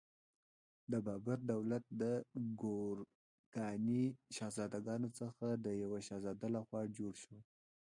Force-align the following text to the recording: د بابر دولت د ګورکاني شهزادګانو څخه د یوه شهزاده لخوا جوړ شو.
د 0.91 0.93
بابر 1.05 1.39
دولت 1.51 1.83
د 2.01 2.03
ګورکاني 2.61 4.05
شهزادګانو 4.35 5.09
څخه 5.19 5.45
د 5.65 5.67
یوه 5.83 5.99
شهزاده 6.07 6.47
لخوا 6.55 6.81
جوړ 6.97 7.13
شو. 7.23 7.37